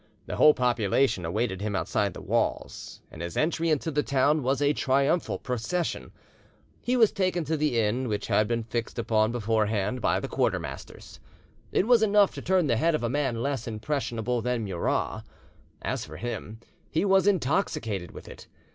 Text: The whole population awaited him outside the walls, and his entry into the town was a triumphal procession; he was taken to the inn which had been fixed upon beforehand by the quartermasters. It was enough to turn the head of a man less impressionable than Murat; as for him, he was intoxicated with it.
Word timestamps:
The 0.25 0.37
whole 0.37 0.55
population 0.55 1.25
awaited 1.25 1.61
him 1.61 1.75
outside 1.75 2.15
the 2.15 2.23
walls, 2.23 3.01
and 3.11 3.21
his 3.21 3.37
entry 3.37 3.69
into 3.69 3.91
the 3.91 4.01
town 4.01 4.41
was 4.41 4.59
a 4.59 4.73
triumphal 4.73 5.37
procession; 5.37 6.11
he 6.81 6.97
was 6.97 7.11
taken 7.11 7.43
to 7.43 7.55
the 7.55 7.77
inn 7.79 8.07
which 8.07 8.25
had 8.25 8.47
been 8.47 8.63
fixed 8.63 8.97
upon 8.97 9.31
beforehand 9.31 10.01
by 10.01 10.19
the 10.19 10.27
quartermasters. 10.27 11.19
It 11.71 11.85
was 11.87 12.01
enough 12.01 12.33
to 12.33 12.41
turn 12.41 12.65
the 12.65 12.77
head 12.77 12.95
of 12.95 13.03
a 13.03 13.09
man 13.09 13.43
less 13.43 13.67
impressionable 13.67 14.41
than 14.41 14.63
Murat; 14.65 15.23
as 15.83 16.03
for 16.03 16.17
him, 16.17 16.59
he 16.89 17.05
was 17.05 17.27
intoxicated 17.27 18.09
with 18.09 18.27
it. 18.27 18.47